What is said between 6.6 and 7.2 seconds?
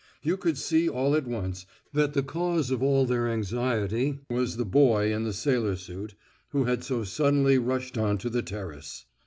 had so